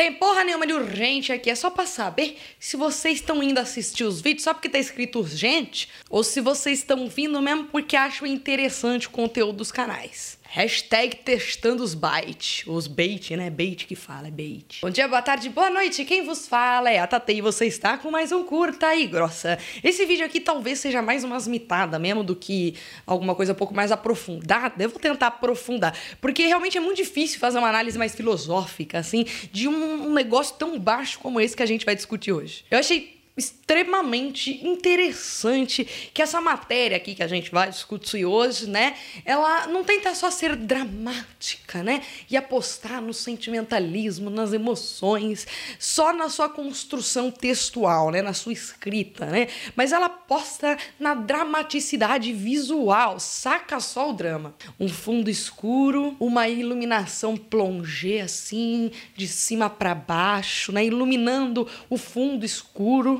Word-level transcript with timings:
Tem 0.00 0.14
porra 0.14 0.44
nenhuma 0.44 0.66
de 0.66 0.72
urgente 0.72 1.30
aqui, 1.30 1.50
é 1.50 1.54
só 1.54 1.68
pra 1.68 1.84
saber 1.84 2.38
se 2.58 2.74
vocês 2.74 3.16
estão 3.16 3.42
indo 3.42 3.58
assistir 3.58 4.04
os 4.04 4.18
vídeos 4.22 4.44
só 4.44 4.54
porque 4.54 4.70
tá 4.70 4.78
escrito 4.78 5.18
urgente 5.18 5.90
ou 6.08 6.24
se 6.24 6.40
vocês 6.40 6.78
estão 6.78 7.06
vindo 7.06 7.38
mesmo 7.42 7.64
porque 7.64 7.94
acham 7.94 8.26
interessante 8.26 9.08
o 9.08 9.10
conteúdo 9.10 9.58
dos 9.58 9.70
canais. 9.70 10.39
Hashtag 10.52 11.18
testando 11.18 11.84
os 11.84 11.94
bait. 11.94 12.64
Os 12.66 12.88
bait, 12.88 13.36
né? 13.36 13.48
Bait 13.48 13.86
que 13.86 13.94
fala, 13.94 14.26
é 14.26 14.32
bait. 14.32 14.80
Bom 14.82 14.90
dia, 14.90 15.06
boa 15.06 15.22
tarde, 15.22 15.48
boa 15.48 15.70
noite. 15.70 16.04
Quem 16.04 16.24
vos 16.24 16.48
fala 16.48 16.90
é 16.90 16.98
a 16.98 17.06
Tate 17.06 17.34
e 17.34 17.40
você 17.40 17.66
está 17.66 17.96
com 17.96 18.10
mais 18.10 18.32
um 18.32 18.42
curta 18.42 18.92
e 18.96 19.06
grossa. 19.06 19.56
Esse 19.84 20.04
vídeo 20.04 20.26
aqui 20.26 20.40
talvez 20.40 20.80
seja 20.80 21.00
mais 21.00 21.22
umas 21.22 21.46
mitadas 21.46 22.00
mesmo 22.00 22.24
do 22.24 22.34
que 22.34 22.74
alguma 23.06 23.32
coisa 23.36 23.52
um 23.52 23.54
pouco 23.54 23.72
mais 23.72 23.92
aprofundada. 23.92 24.82
Eu 24.82 24.88
vou 24.88 24.98
tentar 24.98 25.28
aprofundar, 25.28 25.96
porque 26.20 26.44
realmente 26.44 26.76
é 26.76 26.80
muito 26.80 26.96
difícil 26.96 27.38
fazer 27.38 27.58
uma 27.58 27.68
análise 27.68 27.96
mais 27.96 28.12
filosófica, 28.12 28.98
assim, 28.98 29.24
de 29.52 29.68
um 29.68 30.12
negócio 30.12 30.56
tão 30.56 30.76
baixo 30.80 31.20
como 31.20 31.40
esse 31.40 31.56
que 31.56 31.62
a 31.62 31.66
gente 31.66 31.86
vai 31.86 31.94
discutir 31.94 32.32
hoje. 32.32 32.64
Eu 32.68 32.80
achei 32.80 33.19
extremamente 33.36 34.66
interessante 34.66 35.84
que 36.12 36.20
essa 36.20 36.40
matéria 36.40 36.96
aqui 36.96 37.14
que 37.14 37.22
a 37.22 37.28
gente 37.28 37.50
vai 37.50 37.70
discutir 37.70 38.24
hoje, 38.24 38.68
né, 38.68 38.96
ela 39.24 39.66
não 39.66 39.84
tenta 39.84 40.14
só 40.14 40.30
ser 40.30 40.56
dramática, 40.56 41.82
né, 41.82 42.02
e 42.28 42.36
apostar 42.36 43.00
no 43.00 43.14
sentimentalismo, 43.14 44.28
nas 44.30 44.52
emoções, 44.52 45.46
só 45.78 46.12
na 46.12 46.28
sua 46.28 46.48
construção 46.48 47.30
textual, 47.30 48.10
né, 48.10 48.20
na 48.20 48.34
sua 48.34 48.52
escrita, 48.52 49.26
né, 49.26 49.48
mas 49.74 49.92
ela 49.92 50.06
aposta 50.06 50.76
na 50.98 51.14
dramaticidade 51.14 52.32
visual, 52.32 53.18
saca 53.20 53.80
só 53.80 54.10
o 54.10 54.12
drama. 54.12 54.54
Um 54.78 54.88
fundo 54.88 55.30
escuro, 55.30 56.16
uma 56.18 56.48
iluminação 56.48 57.36
plongé 57.36 58.20
assim, 58.20 58.90
de 59.16 59.26
cima 59.28 59.70
para 59.70 59.94
baixo, 59.94 60.72
né, 60.72 60.84
iluminando 60.84 61.66
o 61.88 61.96
fundo 61.96 62.44
escuro 62.44 63.19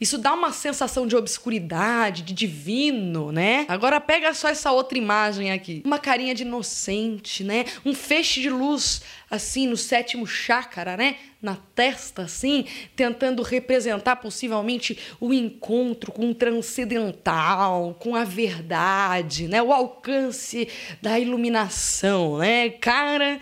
isso 0.00 0.16
dá 0.16 0.32
uma 0.32 0.50
sensação 0.50 1.06
de 1.06 1.14
obscuridade, 1.14 2.22
de 2.22 2.32
divino, 2.32 3.30
né? 3.30 3.66
Agora 3.68 4.00
pega 4.00 4.32
só 4.32 4.48
essa 4.48 4.72
outra 4.72 4.96
imagem 4.96 5.52
aqui. 5.52 5.82
Uma 5.84 5.98
carinha 5.98 6.34
de 6.34 6.42
inocente, 6.42 7.44
né? 7.44 7.66
Um 7.84 7.92
feixe 7.92 8.40
de 8.40 8.48
luz 8.48 9.02
assim 9.30 9.66
no 9.66 9.76
sétimo 9.76 10.26
chakra, 10.26 10.96
né? 10.96 11.16
Na 11.42 11.56
testa, 11.74 12.22
assim, 12.22 12.64
tentando 12.96 13.42
representar 13.42 14.16
possivelmente 14.16 14.98
o 15.20 15.34
encontro 15.34 16.10
com 16.12 16.30
o 16.30 16.34
transcendental, 16.34 17.94
com 18.00 18.16
a 18.16 18.24
verdade, 18.24 19.48
né? 19.48 19.62
O 19.62 19.70
alcance 19.70 20.66
da 21.02 21.20
iluminação, 21.20 22.38
né? 22.38 22.70
Cara, 22.70 23.38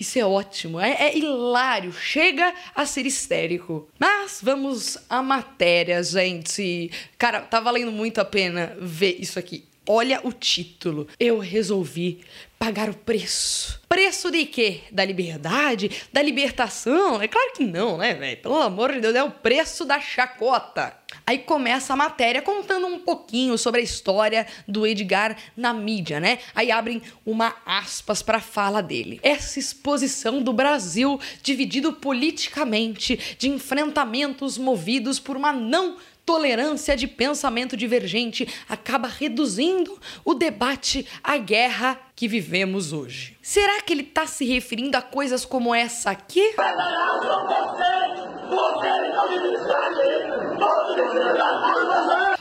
isso 0.00 0.18
é 0.18 0.24
ótimo, 0.24 0.80
é, 0.80 0.92
é, 0.92 1.18
hilário, 1.18 1.92
chega 1.92 2.54
a 2.74 2.86
ser 2.86 3.04
histérico. 3.04 3.86
Mas 3.98 4.40
vamos 4.42 4.96
à 5.10 5.22
matéria, 5.22 6.02
gente. 6.02 6.90
Cara, 7.18 7.40
tá 7.40 7.60
valendo 7.60 7.92
muito 7.92 8.18
a 8.18 8.24
pena 8.24 8.74
ver 8.80 9.16
isso 9.20 9.38
aqui. 9.38 9.69
Olha 9.92 10.20
o 10.22 10.32
título. 10.32 11.08
Eu 11.18 11.40
resolvi 11.40 12.20
pagar 12.60 12.88
o 12.88 12.94
preço. 12.94 13.80
Preço 13.88 14.30
de 14.30 14.46
quê? 14.46 14.82
Da 14.92 15.04
liberdade? 15.04 15.90
Da 16.12 16.22
libertação? 16.22 17.20
É 17.20 17.26
claro 17.26 17.54
que 17.54 17.64
não, 17.64 17.98
né, 17.98 18.14
velho? 18.14 18.36
Pelo 18.36 18.60
amor 18.60 18.92
de 18.92 19.00
Deus, 19.00 19.16
é 19.16 19.22
o 19.24 19.32
preço 19.32 19.84
da 19.84 19.98
chacota. 19.98 20.96
Aí 21.26 21.38
começa 21.38 21.92
a 21.92 21.96
matéria 21.96 22.40
contando 22.40 22.86
um 22.86 23.00
pouquinho 23.00 23.58
sobre 23.58 23.80
a 23.80 23.84
história 23.84 24.46
do 24.68 24.86
Edgar 24.86 25.36
na 25.56 25.72
mídia, 25.72 26.20
né? 26.20 26.38
Aí 26.54 26.70
abrem 26.70 27.02
uma 27.26 27.56
aspas 27.66 28.22
para 28.22 28.38
a 28.38 28.40
fala 28.42 28.80
dele. 28.80 29.18
Essa 29.24 29.58
exposição 29.58 30.40
do 30.40 30.52
Brasil 30.52 31.18
dividido 31.42 31.92
politicamente, 31.94 33.36
de 33.38 33.48
enfrentamentos 33.48 34.56
movidos 34.56 35.18
por 35.18 35.36
uma 35.36 35.52
não 35.52 35.96
tolerância 36.30 36.96
de 36.96 37.08
pensamento 37.08 37.76
divergente 37.76 38.46
acaba 38.68 39.08
reduzindo 39.08 40.00
o 40.24 40.32
debate 40.32 41.04
à 41.24 41.36
guerra 41.36 41.98
que 42.14 42.28
vivemos 42.28 42.92
hoje. 42.92 43.36
Será 43.42 43.82
que 43.82 43.92
ele 43.92 44.02
está 44.02 44.28
se 44.28 44.44
referindo 44.44 44.96
a 44.96 45.02
coisas 45.02 45.44
como 45.44 45.74
essa 45.74 46.12
aqui? 46.12 46.54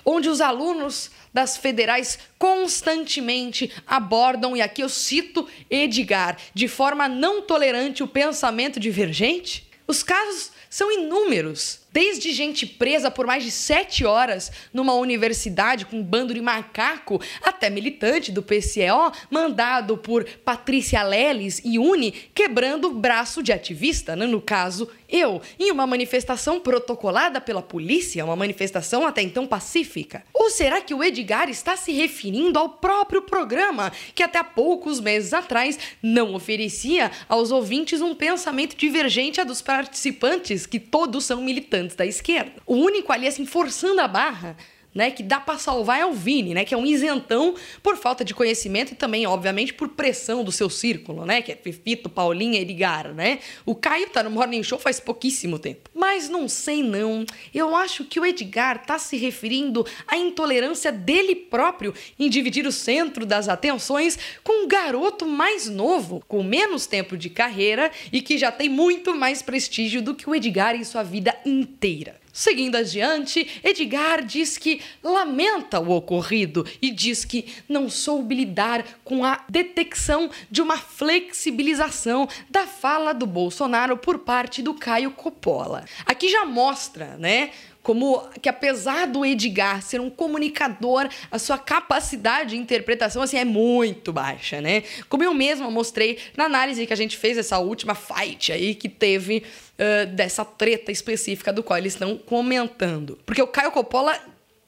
Onde 0.06 0.30
os 0.30 0.40
alunos 0.40 1.10
das 1.34 1.58
federais 1.58 2.20
constantemente 2.38 3.74
abordam, 3.88 4.56
e 4.56 4.62
aqui 4.62 4.84
eu 4.84 4.90
cito 4.90 5.48
Edgar, 5.68 6.38
de 6.54 6.68
forma 6.68 7.08
não 7.08 7.42
tolerante 7.42 8.04
o 8.04 8.08
pensamento 8.08 8.80
divergente? 8.80 9.68
Os 9.88 10.04
casos 10.04 10.52
são 10.70 10.92
inúmeros. 10.92 11.80
Desde 11.92 12.32
gente 12.32 12.68
presa 12.68 13.10
por 13.10 13.26
mais 13.26 13.44
de 13.44 13.50
sete 13.50 14.06
horas 14.06 14.52
numa 14.72 14.94
universidade 14.94 15.86
com 15.86 15.98
um 15.98 16.04
bando 16.04 16.36
de 16.36 16.42
macaco, 16.42 17.20
até 17.42 17.68
militante 17.68 18.32
do 18.32 18.44
PCO 18.44 19.12
mandado 19.32 19.98
por 19.98 20.24
Patrícia 20.46 21.02
Leles 21.02 21.60
e 21.66 21.80
Uni 21.80 22.12
quebrando 22.34 22.90
o 22.90 22.94
braço 22.94 23.42
de 23.42 23.52
ativista, 23.52 24.16
né? 24.16 24.28
no 24.28 24.40
caso, 24.40 24.88
eu, 25.10 25.42
em 25.60 25.72
uma 25.72 25.88
manifestação 25.88 26.60
protocolada 26.60 27.42
pela 27.42 27.62
polícia, 27.62 28.24
uma 28.24 28.36
manifestação 28.36 29.08
até 29.08 29.24
então 29.24 29.48
pacífica. 29.48 30.24
Ou 30.32 30.52
será 30.52 30.82
que 30.82 30.94
o 30.94 31.04
Edgar 31.04 31.50
está 31.50 31.76
se 31.76 31.92
referindo 31.92 32.60
ao 32.60 32.70
próprio 32.70 33.24
programa, 33.24 33.92
que 34.14 34.22
até 34.22 34.38
há 34.38 34.44
poucos 34.44 35.00
meses 35.00 35.34
atrás 35.34 35.80
não 36.04 36.36
oferecia 36.36 37.10
aos 37.28 37.50
ouvintes 37.50 38.00
um 38.00 38.14
pensamento 38.14 38.76
divergente 38.76 39.42
a 39.42 39.44
dos 39.44 39.62
participantes, 39.62 40.68
que 40.68 40.80
todos 40.80 41.26
são 41.26 41.42
militantes? 41.42 41.79
Da 41.88 42.06
esquerda. 42.06 42.54
O 42.66 42.76
único 42.76 43.12
ali, 43.12 43.28
assim, 43.28 43.46
forçando 43.46 44.02
a 44.02 44.08
barra, 44.08 44.56
né, 44.94 45.12
que 45.12 45.24
dá 45.24 45.40
para 45.40 45.58
salvar 45.58 46.00
é 46.00 46.06
o 46.06 46.14
Vini, 46.14 46.54
né, 46.54 46.66
que 46.66 46.74
é 46.74 46.78
um 46.78 46.86
isentão 46.86 47.56
por 47.82 47.98
falta 47.98 48.26
de 48.26 48.34
conhecimento 48.34 48.94
e 48.94 48.96
também, 48.96 49.26
obviamente, 49.28 49.74
por 49.74 49.90
pressão 49.90 50.44
do 50.44 50.52
seu 50.52 50.70
círculo, 50.70 51.26
né, 51.26 51.42
que 51.42 51.52
é 51.52 51.56
Fifito, 51.56 52.10
Paulinha, 52.10 52.60
Edgar, 52.60 53.14
né? 53.14 53.40
O 53.66 53.76
Caio 53.76 54.10
tá 54.10 54.24
no 54.24 54.32
Morning 54.32 54.64
Show 54.64 54.80
faz 54.80 55.00
pouquíssimo 55.00 55.60
tempo. 55.60 55.90
Mas 55.94 56.30
não 56.30 56.48
sei 56.48 56.84
não. 56.84 57.26
Eu 57.54 57.76
acho 57.76 58.06
que 58.06 58.20
o 58.20 58.26
Edgar 58.26 58.86
tá 58.86 58.98
se 58.98 59.18
referindo 59.18 59.86
à 60.08 60.18
intolerância 60.18 60.92
dele 60.92 61.36
próprio 61.36 61.94
em 62.18 62.30
dividir 62.30 62.66
o 62.66 62.72
centro 62.72 63.26
das 63.26 63.48
atenções 63.48 64.18
com 64.44 64.64
um 64.64 64.68
garoto 64.68 65.26
mais 65.26 65.70
novo, 65.70 66.24
com 66.28 66.44
menos 66.44 66.86
tempo 66.86 67.18
de 67.18 67.30
carreira 67.30 67.92
e 68.12 68.22
que 68.22 68.38
já 68.38 68.52
tem 68.52 68.70
muito 68.70 69.16
mais 69.16 69.42
prestígio 69.42 70.02
do 70.02 70.16
que 70.16 70.30
o 70.30 70.36
Edgar 70.36 70.76
em 70.76 70.84
sua 70.84 71.04
vida 71.04 71.36
inteira. 71.46 72.19
Seguindo 72.32 72.76
adiante, 72.76 73.48
Edgar 73.64 74.24
diz 74.24 74.58
que 74.58 74.82
lamenta 75.04 75.80
o 75.80 75.90
ocorrido 75.92 76.66
e 76.82 76.92
diz 76.92 77.26
que 77.26 77.46
não 77.68 77.90
soube 77.90 78.36
lidar 78.36 78.86
com 79.04 79.26
a 79.26 79.44
detecção 79.50 80.30
de 80.50 80.62
uma 80.62 80.78
flexibilização 80.78 82.28
da 82.50 82.68
fala 82.68 83.14
do 83.14 83.26
Bolsonaro 83.26 83.98
por 83.98 84.20
parte 84.20 84.62
do 84.62 84.74
Caio 84.74 85.12
Coppola. 85.12 85.86
Aqui 86.06 86.30
já 86.30 86.46
mostra, 86.46 87.18
né? 87.18 87.52
Como 87.82 88.28
que 88.42 88.50
apesar 88.50 89.08
do 89.08 89.26
Edgar 89.26 89.82
ser 89.82 90.02
um 90.02 90.10
comunicador, 90.10 91.10
a 91.32 91.40
sua 91.40 91.58
capacidade 91.58 92.52
de 92.52 92.58
interpretação 92.58 93.22
assim 93.22 93.38
é 93.38 93.46
muito 93.46 94.12
baixa, 94.12 94.62
né? 94.62 94.84
Como 95.08 95.24
eu 95.24 95.34
mesma 95.34 95.70
mostrei 95.72 96.18
na 96.36 96.46
análise 96.46 96.86
que 96.86 96.94
a 96.94 96.98
gente 96.98 97.18
fez 97.18 97.38
essa 97.38 97.58
última 97.60 97.96
fight 97.96 98.52
aí 98.52 98.76
que 98.76 98.90
teve 98.90 99.44
uh, 99.78 100.06
dessa 100.08 100.44
treta 100.44 100.92
específica 100.92 101.54
do 101.54 101.64
qual 101.64 101.78
eles 101.78 101.94
estão 101.94 102.18
comentando. 102.18 103.18
Porque 103.26 103.42
o 103.42 103.48
Caio 103.48 103.72
Coppola 103.72 104.20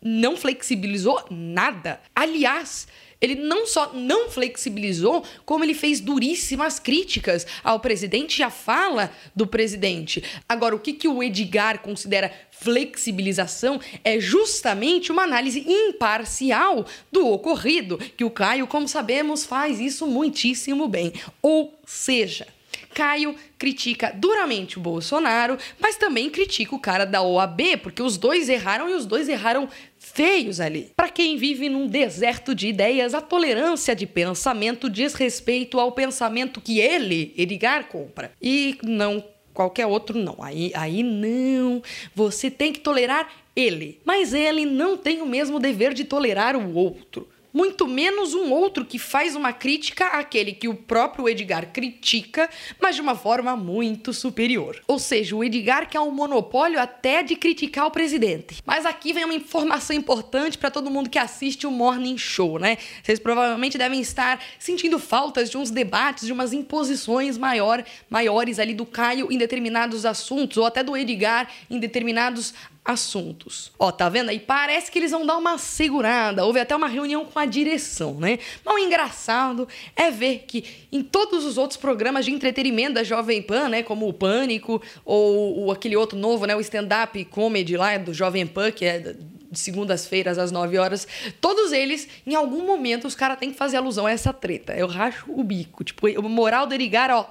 não 0.02 0.36
flexibilizou 0.36 1.24
nada. 1.30 2.00
Aliás, 2.16 2.88
ele 3.22 3.36
não 3.36 3.68
só 3.68 3.94
não 3.94 4.30
flexibilizou, 4.30 5.24
como 5.46 5.64
ele 5.64 5.74
fez 5.74 6.00
duríssimas 6.00 6.80
críticas 6.80 7.46
ao 7.64 7.80
presidente 7.80 8.40
e 8.40 8.44
à 8.44 8.50
fala 8.50 9.14
do 9.36 9.46
presidente. 9.46 10.24
Agora, 10.50 10.76
o 10.76 10.80
que, 10.80 10.94
que 10.94 11.08
o 11.08 11.22
Edgar 11.22 11.80
considera 11.80 12.34
flexibilização 12.50 13.80
é 14.04 14.20
justamente 14.20 15.12
uma 15.12 15.24
análise 15.24 15.64
imparcial 15.68 16.86
do 17.12 17.28
ocorrido, 17.28 17.98
que 17.98 18.24
o 18.24 18.30
Caio, 18.30 18.68
como 18.68 18.88
sabemos, 18.88 19.46
faz 19.46 19.80
isso 19.80 20.08
muitíssimo 20.08 20.88
bem. 20.88 21.14
Ou 21.42 21.74
seja, 21.86 22.48
Caio 22.94 23.36
critica 23.58 24.12
duramente 24.16 24.78
o 24.78 24.82
Bolsonaro, 24.82 25.58
mas 25.80 25.98
também 25.98 26.30
critica 26.30 26.76
o 26.76 26.80
cara 26.80 27.06
da 27.06 27.22
OAB, 27.22 27.78
porque 27.82 28.02
os 28.02 28.18
dois 28.18 28.50
erraram 28.50 28.90
e 28.90 28.94
os 28.94 29.06
dois 29.06 29.30
erraram 29.30 29.68
feios 29.98 30.60
ali. 30.60 30.92
Para 30.96 31.10
quem 31.10 31.38
vive 31.38 31.70
num 31.70 31.88
deserto 31.88 32.54
de 32.54 32.68
ideias, 32.68 33.14
a 33.14 33.22
tolerância 33.22 33.96
de 33.96 34.06
pensamento 34.06 34.90
diz 34.90 35.14
respeito 35.14 35.80
ao 35.80 35.92
pensamento 35.92 36.60
que 36.60 36.80
ele, 36.80 37.34
Edgar, 37.38 37.88
compra. 37.88 38.32
E 38.42 38.78
não 38.84 39.24
qualquer 39.54 39.86
outro 39.86 40.18
não. 40.18 40.38
Aí, 40.42 40.72
aí 40.76 41.04
não. 41.04 41.82
Você 42.16 42.50
tem 42.50 42.74
que 42.74 42.80
tolerar 42.80 43.30
ele, 43.56 44.00
mas 44.06 44.34
ele 44.34 44.66
não 44.66 44.98
tem 44.98 45.22
o 45.22 45.26
mesmo 45.26 45.60
dever 45.60 45.94
de 45.94 46.04
tolerar 46.04 46.56
o 46.56 46.74
outro. 46.74 47.28
Muito 47.54 47.88
menos 47.88 48.34
um 48.34 48.52
outro 48.52 48.86
que 48.86 48.98
faz 48.98 49.36
uma 49.36 49.54
crítica 49.54 50.06
àquele 50.08 50.54
que 50.54 50.68
o 50.68 50.74
próprio 50.74 51.28
Edgar 51.28 51.72
critica, 51.72 52.50
mas 52.80 52.96
de 52.96 53.02
uma 53.02 53.16
forma 53.16 53.56
muito 53.56 54.14
superior. 54.14 54.82
Ou 54.88 55.00
seja, 55.00 55.36
o 55.36 55.44
Edgar 55.44 55.90
quer 55.90 56.00
um 56.00 56.12
monopólio 56.12 56.80
até 56.80 57.24
de 57.24 57.36
criticar 57.36 57.86
o 57.88 57.92
presidente. 57.92 58.62
Mas 58.66 58.86
aqui 58.86 59.14
vem 59.14 59.26
uma 59.26 59.34
informação 59.34 59.96
importante 59.96 60.58
para 60.58 60.72
todo 60.72 60.90
mundo 60.90 61.10
que 61.10 61.20
assiste 61.20 61.68
o 61.68 61.72
Morning 61.72 62.18
Show, 62.18 62.60
né? 62.60 62.78
Vocês 63.04 63.20
provavelmente 63.20 63.78
devem 63.78 64.00
estar 64.00 64.42
sentindo 64.60 65.00
faltas 65.00 65.50
de 65.50 65.58
uns 65.58 65.72
debates, 65.72 66.26
de 66.26 66.34
umas 66.34 66.54
imposições 66.54 67.38
maior, 67.38 67.84
maiores 68.10 68.60
ali 68.60 68.74
do 68.74 68.86
Caio 68.86 69.32
em 69.32 69.38
determinados 69.38 70.06
assuntos, 70.06 70.58
ou 70.58 70.66
até 70.66 70.84
do 70.84 70.96
Edgar 70.96 71.50
em 71.70 71.80
determinados 71.80 72.54
assuntos. 72.84 73.72
Ó, 73.78 73.92
tá 73.92 74.10
vendo 74.10 74.30
aí? 74.30 74.40
Parece 74.40 74.92
que 74.92 74.98
eles 74.98 75.12
vão 75.12 75.26
dar 75.26 75.38
uma 75.38 75.58
segurada. 75.58 76.44
Houve 76.44 76.60
até 76.60 76.76
uma 76.76 76.88
reunião 76.88 77.26
com 77.26 77.38
a 77.38 77.46
direção, 77.46 78.16
né? 78.16 78.40
Mas 78.66 78.76
o 78.76 78.80
engraçado 78.80 79.68
é 79.96 80.10
ver 80.10 80.46
que 80.48 80.88
em 80.92 81.04
todos 81.04 81.46
os 81.46 81.58
outros 81.58 81.78
programas 81.78 82.26
de 82.26 82.32
entretenimento 82.32 82.96
da 82.96 83.04
Jovem 83.04 83.42
Pan, 83.42 83.70
né, 83.70 83.84
como 83.84 84.08
o 84.08 84.14
Pânico 84.14 84.82
ou, 85.06 85.60
ou 85.60 85.72
aquele 85.72 85.96
outro 85.96 86.18
novo, 86.18 86.46
né, 86.46 86.56
o 86.56 86.62
stand-up 86.62 87.24
comedy 87.26 87.78
lá 87.78 87.98
do 87.98 88.14
Jovem 88.14 88.48
Pan, 88.48 88.72
que 88.72 88.86
é 88.86 89.00
de 89.00 89.60
segundas-feiras 89.60 90.40
às 90.40 90.52
9 90.52 90.78
horas, 90.78 91.08
todos 91.42 91.74
eles, 91.74 92.08
em 92.26 92.36
algum 92.36 92.66
momento, 92.66 93.06
os 93.06 93.16
caras 93.16 93.38
têm 93.38 93.52
que 93.52 93.58
fazer 93.58 93.78
alusão 93.78 94.06
a 94.06 94.12
essa 94.12 94.32
treta. 94.32 94.74
Eu 94.74 94.88
racho 94.88 95.26
o 95.28 95.44
bico. 95.44 95.84
Tipo, 95.84 96.08
o 96.08 96.30
moral 96.30 96.66
do 96.66 96.74
Erigar, 96.74 97.12
ó. 97.12 97.30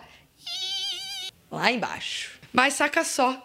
Lá 1.50 1.72
embaixo. 1.72 2.38
Mas 2.52 2.74
saca 2.74 3.02
só. 3.04 3.42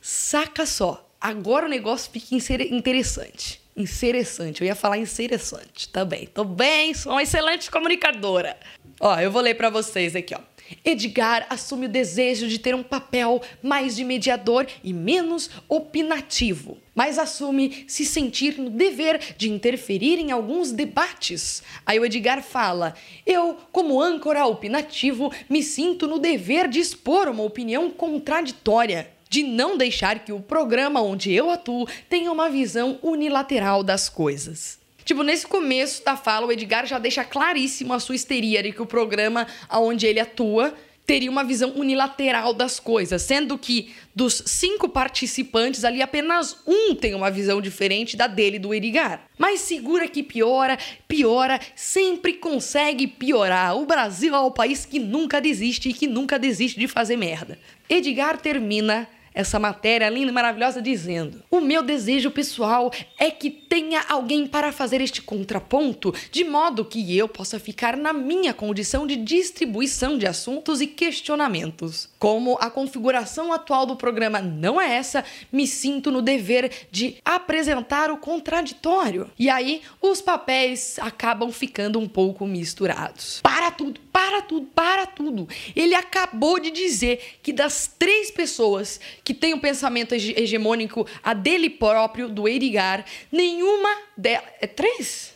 Saca 0.00 0.66
só 0.66 1.05
agora 1.26 1.66
o 1.66 1.68
negócio 1.68 2.10
fica 2.10 2.36
interessante. 2.70 3.60
Interessante. 3.76 4.60
Eu 4.60 4.66
ia 4.66 4.76
falar 4.76 4.96
interessante 4.96 5.88
também. 5.88 6.26
Tô 6.26 6.44
bem, 6.44 6.94
sou 6.94 7.12
uma 7.12 7.22
excelente 7.22 7.70
comunicadora. 7.70 8.56
Ó, 9.00 9.18
eu 9.18 9.30
vou 9.30 9.42
ler 9.42 9.54
para 9.54 9.68
vocês 9.68 10.14
aqui, 10.14 10.34
ó. 10.34 10.40
Edgar 10.84 11.46
assume 11.48 11.86
o 11.86 11.88
desejo 11.88 12.48
de 12.48 12.58
ter 12.58 12.74
um 12.74 12.82
papel 12.82 13.40
mais 13.62 13.94
de 13.94 14.02
mediador 14.02 14.66
e 14.82 14.92
menos 14.92 15.48
opinativo, 15.68 16.78
mas 16.92 17.20
assume 17.20 17.84
se 17.86 18.04
sentir 18.04 18.58
no 18.58 18.68
dever 18.68 19.34
de 19.36 19.48
interferir 19.48 20.18
em 20.18 20.32
alguns 20.32 20.72
debates. 20.72 21.62
Aí 21.84 22.00
o 22.00 22.04
Edgar 22.04 22.42
fala: 22.42 22.94
Eu, 23.24 23.58
como 23.70 24.00
âncora 24.00 24.46
opinativo, 24.46 25.32
me 25.48 25.62
sinto 25.62 26.08
no 26.08 26.18
dever 26.18 26.66
de 26.66 26.80
expor 26.80 27.28
uma 27.28 27.44
opinião 27.44 27.90
contraditória 27.90 29.15
de 29.28 29.42
não 29.42 29.76
deixar 29.76 30.20
que 30.20 30.32
o 30.32 30.40
programa 30.40 31.00
onde 31.00 31.32
eu 31.32 31.50
atuo 31.50 31.86
tenha 32.08 32.30
uma 32.30 32.48
visão 32.48 32.98
unilateral 33.02 33.82
das 33.82 34.08
coisas. 34.08 34.78
Tipo, 35.04 35.22
nesse 35.22 35.46
começo 35.46 36.04
da 36.04 36.16
fala, 36.16 36.46
o 36.46 36.52
Edgar 36.52 36.84
já 36.84 36.98
deixa 36.98 37.24
claríssimo 37.24 37.92
a 37.92 38.00
sua 38.00 38.16
histeria 38.16 38.62
de 38.62 38.72
que 38.72 38.82
o 38.82 38.86
programa 38.86 39.46
onde 39.70 40.04
ele 40.04 40.18
atua 40.18 40.74
teria 41.06 41.30
uma 41.30 41.44
visão 41.44 41.70
unilateral 41.76 42.52
das 42.52 42.80
coisas, 42.80 43.22
sendo 43.22 43.56
que 43.56 43.94
dos 44.12 44.42
cinco 44.44 44.88
participantes 44.88 45.84
ali 45.84 46.02
apenas 46.02 46.58
um 46.66 46.94
tem 46.96 47.14
uma 47.14 47.30
visão 47.30 47.60
diferente 47.60 48.16
da 48.16 48.26
dele 48.26 48.58
do 48.58 48.74
Edgar. 48.74 49.24
Mas 49.38 49.60
segura 49.60 50.08
que 50.08 50.22
piora, 50.22 50.76
piora, 51.06 51.60
sempre 51.76 52.32
consegue 52.32 53.06
piorar. 53.06 53.76
O 53.76 53.86
Brasil 53.86 54.34
é 54.34 54.40
o 54.40 54.50
país 54.50 54.84
que 54.84 54.98
nunca 54.98 55.40
desiste 55.40 55.90
e 55.90 55.94
que 55.94 56.08
nunca 56.08 56.38
desiste 56.38 56.80
de 56.80 56.88
fazer 56.88 57.16
merda. 57.16 57.56
Edgar 57.88 58.38
termina 58.38 59.08
essa 59.36 59.58
matéria 59.58 60.08
linda 60.08 60.30
e 60.30 60.34
maravilhosa 60.34 60.80
dizendo: 60.80 61.42
O 61.50 61.60
meu 61.60 61.82
desejo 61.82 62.30
pessoal 62.30 62.90
é 63.18 63.30
que 63.30 63.50
tenha 63.50 64.02
alguém 64.08 64.46
para 64.46 64.72
fazer 64.72 65.02
este 65.02 65.20
contraponto, 65.20 66.14
de 66.32 66.42
modo 66.42 66.86
que 66.86 67.16
eu 67.16 67.28
possa 67.28 67.60
ficar 67.60 67.98
na 67.98 68.14
minha 68.14 68.54
condição 68.54 69.06
de 69.06 69.14
distribuição 69.14 70.16
de 70.16 70.26
assuntos 70.26 70.80
e 70.80 70.86
questionamentos. 70.86 72.08
Como 72.18 72.56
a 72.58 72.70
configuração 72.70 73.52
atual 73.52 73.84
do 73.84 73.94
programa 73.94 74.40
não 74.40 74.80
é 74.80 74.96
essa, 74.96 75.22
me 75.52 75.66
sinto 75.66 76.10
no 76.10 76.22
dever 76.22 76.72
de 76.90 77.16
apresentar 77.22 78.10
o 78.10 78.16
contraditório. 78.16 79.30
E 79.38 79.50
aí 79.50 79.82
os 80.00 80.22
papéis 80.22 80.98
acabam 80.98 81.52
ficando 81.52 81.98
um 81.98 82.08
pouco 82.08 82.46
misturados. 82.46 83.40
Para 83.42 83.70
tudo, 83.70 84.00
para 84.10 84.40
tudo, 84.40 84.66
para 84.74 85.04
tudo. 85.04 85.46
Ele 85.74 85.94
acabou 85.94 86.58
de 86.58 86.70
dizer 86.70 87.38
que 87.42 87.52
das 87.52 87.92
três 87.98 88.30
pessoas 88.30 88.98
que 89.26 89.34
têm 89.34 89.54
o 89.54 89.56
um 89.56 89.60
pensamento 89.60 90.14
hegemônico, 90.14 91.04
a 91.20 91.34
dele 91.34 91.68
próprio, 91.68 92.28
do 92.28 92.48
Edgar, 92.48 93.04
nenhuma 93.30 93.88
delas. 94.16 94.48
É 94.60 94.68
três? 94.68 95.34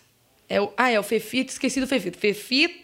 É 0.48 0.60
o, 0.60 0.72
ah, 0.76 0.92
é 0.92 1.00
o 1.00 1.02
Fefito, 1.02 1.50
esqueci 1.50 1.81
do 1.81 1.88
Fefito. 1.88 2.16
Fefito, 2.16 2.78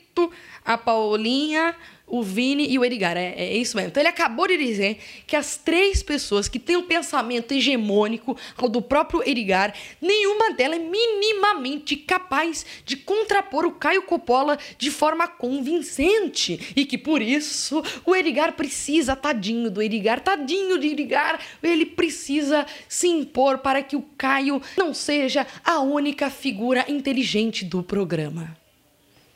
a 0.64 0.76
Paulinha, 0.78 1.76
o 2.06 2.22
Vini 2.22 2.70
e 2.70 2.78
o 2.78 2.84
Edgar. 2.84 3.16
É, 3.16 3.34
é, 3.36 3.56
isso 3.56 3.76
mesmo. 3.76 3.90
Então 3.90 4.00
ele 4.00 4.08
acabou 4.08 4.46
de 4.46 4.56
dizer 4.56 4.98
que 5.26 5.34
as 5.34 5.56
três 5.56 6.02
pessoas 6.02 6.48
que 6.48 6.58
têm 6.58 6.76
um 6.76 6.82
pensamento 6.82 7.52
hegemônico 7.52 8.36
ao 8.56 8.68
do 8.68 8.80
próprio 8.80 9.22
Edgar, 9.28 9.74
nenhuma 10.00 10.52
delas 10.52 10.78
é 10.78 10.82
minimamente 10.82 11.96
capaz 11.96 12.64
de 12.84 12.96
contrapor 12.96 13.66
o 13.66 13.72
Caio 13.72 14.02
Coppola 14.02 14.58
de 14.78 14.90
forma 14.90 15.26
convincente. 15.26 16.72
E 16.76 16.84
que 16.84 16.96
por 16.96 17.20
isso 17.20 17.82
o 18.04 18.14
Edgar 18.14 18.52
precisa, 18.52 19.16
tadinho 19.16 19.70
do 19.70 19.82
Edgar, 19.82 20.20
tadinho 20.20 20.78
de 20.78 20.88
Edgar, 20.88 21.40
ele 21.62 21.86
precisa 21.86 22.66
se 22.88 23.08
impor 23.08 23.58
para 23.58 23.82
que 23.82 23.96
o 23.96 24.04
Caio 24.16 24.62
não 24.76 24.94
seja 24.94 25.46
a 25.64 25.80
única 25.80 26.30
figura 26.30 26.84
inteligente 26.88 27.64
do 27.64 27.82
programa. 27.82 28.56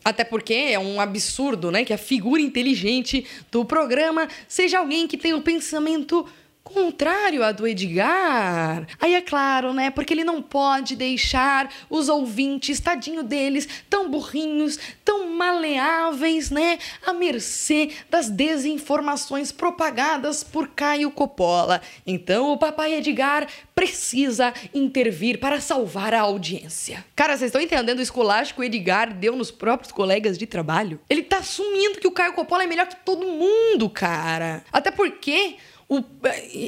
Até 0.05 0.25
porque 0.25 0.55
é 0.55 0.79
um 0.79 1.01
absurdo, 1.01 1.71
né, 1.71 1.85
que 1.85 1.93
a 1.93 1.99
figura 1.99 2.41
inteligente 2.41 3.27
do 3.51 3.65
programa 3.65 4.29
seja 4.49 4.79
alguém 4.79 5.07
que 5.07 5.17
tem 5.17 5.35
um 5.35 5.43
pensamento 5.43 6.27
contrário 6.71 7.45
à 7.45 7.53
do 7.53 7.67
Edgar. 7.67 8.87
Aí 9.01 9.15
é 9.15 9.21
claro, 9.21 9.73
né? 9.73 9.91
Porque 9.91 10.15
ele 10.15 10.25
não 10.25 10.41
pode 10.41 10.97
deixar 10.97 11.71
os 11.89 12.09
ouvintes, 12.09 12.81
tadinho 12.81 13.23
deles, 13.23 13.69
tão 13.89 14.09
burrinhos, 14.11 14.79
tão 15.05 15.29
maleáveis, 15.31 16.51
né? 16.51 16.79
À 17.07 17.13
mercê 17.13 17.91
das 18.09 18.31
desinformações 18.31 19.53
propagadas 19.53 20.43
por 20.43 20.69
Caio 20.69 21.11
Coppola. 21.11 21.81
Então 22.07 22.53
o 22.53 22.59
papai 22.59 22.95
Edgar 22.95 23.47
precisa 23.75 24.53
intervir 24.75 25.39
para 25.39 25.61
salvar 25.61 26.15
a 26.15 26.21
audiência. 26.21 27.05
Cara, 27.17 27.37
vocês 27.37 27.49
estão 27.49 27.61
entendendo 27.61 27.99
o 27.99 28.03
esculacho 28.03 28.55
que 28.55 28.61
o 28.61 28.65
Edgar 28.65 29.13
deu 29.13 29.35
nos 29.35 29.51
próprios 29.51 29.93
colegas 29.93 30.37
de 30.37 30.47
trabalho? 30.47 31.01
Ele 31.09 31.23
tá 31.23 31.39
assumindo 31.39 31.99
que 31.99 32.07
o 32.07 32.13
Caio 32.13 32.35
Coppola 32.35 32.65
é 32.65 32.67
melhor 32.67 32.87
que 32.87 32.97
todo 32.97 33.27
mundo, 33.27 33.89
cara. 33.89 34.63
Até 34.73 34.91
porque 34.91 35.57
o, 35.91 36.05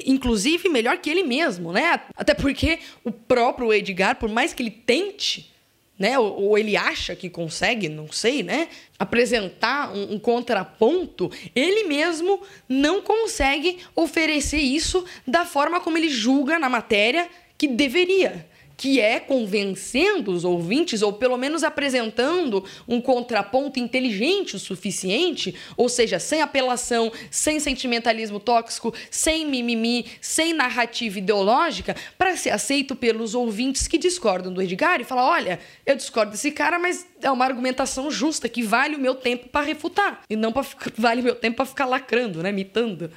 inclusive 0.05 0.69
melhor 0.69 0.99
que 0.99 1.09
ele 1.09 1.23
mesmo, 1.23 1.73
né? 1.73 2.01
Até 2.17 2.35
porque 2.35 2.81
o 3.05 3.13
próprio 3.13 3.73
Edgar, 3.73 4.17
por 4.17 4.29
mais 4.29 4.53
que 4.53 4.65
ele 4.65 4.71
tente, 4.71 5.53
né? 5.97 6.19
Ou, 6.19 6.43
ou 6.43 6.59
ele 6.59 6.77
acha 6.77 7.15
que 7.15 7.31
consegue, 7.31 7.89
não 7.89 8.11
sei, 8.11 8.43
né? 8.43 8.69
Apresentar 8.99 9.95
um, 9.95 10.15
um 10.15 10.19
contraponto, 10.19 11.31
ele 11.55 11.85
mesmo 11.85 12.43
não 12.69 13.01
consegue 13.01 13.79
oferecer 13.95 14.59
isso 14.59 15.05
da 15.25 15.47
forma 15.47 15.81
como 15.81 15.97
ele 15.97 16.09
julga 16.09 16.59
na 16.59 16.69
matéria 16.69 17.29
que 17.57 17.69
deveria 17.69 18.51
que 18.83 18.99
é 18.99 19.21
convencendo 19.21 20.33
os 20.33 20.45
ouvintes, 20.45 21.03
ou 21.03 21.13
pelo 21.13 21.37
menos 21.37 21.63
apresentando 21.63 22.65
um 22.89 23.01
contraponto 23.01 23.79
inteligente 23.79 24.57
o 24.57 24.59
suficiente, 24.59 25.55
ou 25.77 25.89
seja, 25.89 26.19
sem 26.19 26.43
apelação, 26.43 27.13
sem 27.31 27.61
sentimentalismo 27.61 28.41
tóxico, 28.41 28.93
sem 29.09 29.47
mimimi, 29.47 30.07
sem 30.21 30.53
narrativa 30.53 31.17
ideológica, 31.17 31.95
para 32.19 32.37
ser 32.37 32.51
aceito 32.51 32.97
pelos 32.97 33.37
ouvintes 33.37 33.87
que 33.87 33.97
discordam 33.97 34.53
do 34.53 34.61
Edgar 34.61 35.01
e 35.01 35.05
falar: 35.05 35.29
olha, 35.29 35.61
eu 35.87 35.95
discordo 35.95 36.33
desse 36.33 36.51
cara, 36.51 36.77
mas 36.77 37.07
é 37.23 37.31
uma 37.31 37.45
argumentação 37.45 38.11
justa 38.11 38.49
que 38.49 38.65
vale 38.65 38.97
o 38.97 38.99
meu 38.99 39.15
tempo 39.15 39.49
para 39.49 39.65
refutar, 39.65 40.23
e 40.29 40.35
não 40.35 40.51
pra, 40.51 40.67
vale 40.99 41.21
o 41.21 41.25
meu 41.25 41.37
tempo 41.37 41.59
para 41.59 41.67
ficar 41.67 41.87
lacrando, 41.87 42.43
né, 42.43 42.51
imitando. 42.51 43.13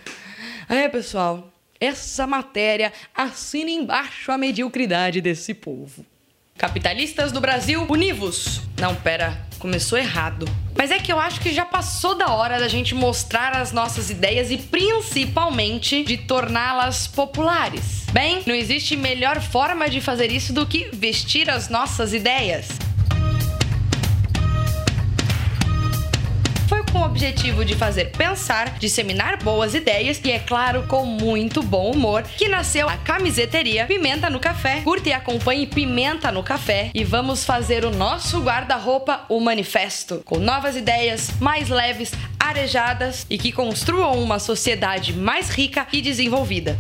É, 0.70 0.88
pessoal, 0.88 1.55
essa 1.80 2.26
matéria 2.26 2.92
assina 3.14 3.70
embaixo 3.70 4.32
a 4.32 4.38
mediocridade 4.38 5.22
desse 5.22 5.54
povo. 5.54 6.06
Capitalistas 6.58 7.34
do 7.34 7.42
Brasil, 7.42 7.86
univos! 7.90 8.62
Não, 8.80 8.96
pera, 8.96 9.46
começou 9.60 9.98
errado. 9.98 10.48
Mas 10.78 10.90
é 10.90 11.00
que 11.00 11.12
eu 11.12 11.20
acho 11.20 11.42
que 11.42 11.54
já 11.54 11.66
passou 11.66 12.16
da 12.16 12.32
hora 12.32 12.60
da 12.60 12.70
gente 12.70 12.96
mostrar 12.96 13.56
as 13.56 13.74
nossas 13.74 14.10
ideias 14.10 14.50
e 14.52 14.58
principalmente 14.58 16.04
de 16.04 16.18
torná-las 16.18 17.08
populares. 17.08 18.06
Bem, 18.14 18.42
não 18.46 18.56
existe 18.56 18.96
melhor 18.96 19.42
forma 19.42 19.90
de 19.90 20.00
fazer 20.00 20.32
isso 20.32 20.54
do 20.54 20.66
que 20.66 20.90
vestir 20.94 21.50
as 21.50 21.68
nossas 21.68 22.14
ideias. 22.14 22.70
Com 26.96 27.02
o 27.02 27.06
objetivo 27.06 27.66
de 27.66 27.76
fazer 27.76 28.06
pensar, 28.12 28.80
disseminar 28.80 29.44
boas 29.44 29.76
ideias 29.76 30.22
e, 30.24 30.32
é 30.32 30.40
claro, 30.40 30.88
com 30.88 31.06
muito 31.06 31.62
bom 31.62 31.92
humor, 31.92 32.24
que 32.24 32.48
nasceu 32.48 32.88
a 32.88 32.96
camiseteria 32.96 33.86
Pimenta 33.86 34.30
no 34.30 34.40
Café. 34.40 34.80
Curte 34.80 35.10
e 35.10 35.14
acompanhe 35.14 35.68
Pimenta 35.68 36.32
no 36.32 36.42
Café 36.42 36.92
e 36.94 37.04
vamos 37.04 37.44
fazer 37.44 37.84
o 37.84 37.92
nosso 37.92 38.42
guarda-roupa, 38.42 39.26
o 39.28 39.42
manifesto, 39.42 40.22
com 40.24 40.40
novas 40.40 40.78
ideias 40.78 41.32
mais 41.42 41.68
leves, 41.68 42.14
arejadas 42.40 43.26
e 43.30 43.38
que 43.38 43.52
construam 43.52 44.24
uma 44.24 44.40
sociedade 44.40 45.12
mais 45.12 45.50
rica 45.50 45.86
e 45.92 46.02
desenvolvida. 46.02 46.80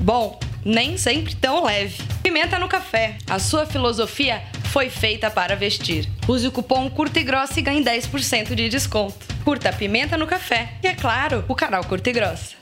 Bom, 0.00 0.40
nem 0.64 0.96
sempre 0.96 1.34
tão 1.36 1.64
leve. 1.64 2.02
Pimenta 2.22 2.58
no 2.58 2.68
café. 2.68 3.16
A 3.28 3.38
sua 3.38 3.64
filosofia 3.66 4.42
foi 4.70 4.88
feita 4.88 5.28
para 5.28 5.56
vestir. 5.56 6.08
Use 6.28 6.46
o 6.46 6.52
cupom 6.52 6.88
Curta 6.88 7.18
e 7.18 7.24
Grossa 7.24 7.58
e 7.58 7.62
ganhe 7.62 7.84
10% 7.84 8.54
de 8.54 8.68
desconto. 8.68 9.18
Curta 9.44 9.72
Pimenta 9.72 10.16
no 10.16 10.28
café 10.28 10.74
e, 10.82 10.86
é 10.86 10.94
claro, 10.94 11.44
o 11.48 11.56
canal 11.56 11.84
Curta 11.84 12.10
e 12.10 12.12
Grossa. 12.12 12.59